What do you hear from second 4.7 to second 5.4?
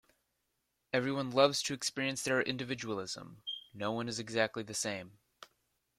same.